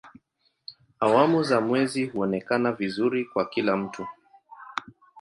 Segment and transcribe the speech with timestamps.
[0.99, 4.07] Awamu za mwezi huonekana vizuri kwa kila mtu.